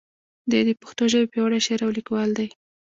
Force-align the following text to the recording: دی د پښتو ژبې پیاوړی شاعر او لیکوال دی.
دی 0.49 0.61
د 0.65 0.69
پښتو 0.81 1.03
ژبې 1.11 1.27
پیاوړی 1.31 1.59
شاعر 1.65 1.81
او 1.85 1.91
لیکوال 1.97 2.29
دی. 2.37 2.47